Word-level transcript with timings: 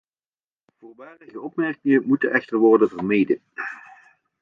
Voorbarige 0.79 1.41
opmerkingen 1.41 2.07
moeten 2.07 2.31
echter 2.31 2.57
worden 2.57 2.89
vermeden. 2.89 3.41